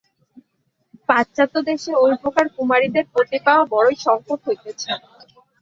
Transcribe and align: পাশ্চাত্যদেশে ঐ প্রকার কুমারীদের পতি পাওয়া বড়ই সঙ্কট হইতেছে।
পাশ্চাত্যদেশে 1.09 1.91
ঐ 1.97 2.15
প্রকার 2.23 2.45
কুমারীদের 2.55 3.05
পতি 3.13 3.37
পাওয়া 3.45 3.63
বড়ই 3.73 3.97
সঙ্কট 4.05 4.39
হইতেছে। 4.47 4.89